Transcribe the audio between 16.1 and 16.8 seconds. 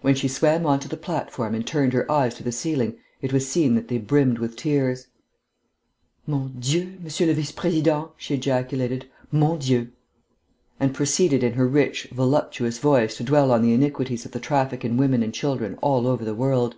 the world.